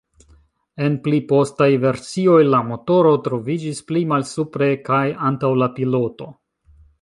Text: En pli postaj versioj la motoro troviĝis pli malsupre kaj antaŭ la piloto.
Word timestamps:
En 0.85 0.93
pli 1.07 1.17
postaj 1.31 1.67
versioj 1.83 2.39
la 2.53 2.61
motoro 2.69 3.11
troviĝis 3.27 3.83
pli 3.91 4.03
malsupre 4.15 4.71
kaj 4.89 5.03
antaŭ 5.31 5.53
la 5.65 5.69
piloto. 5.79 6.33